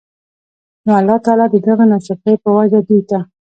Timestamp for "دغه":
1.67-1.83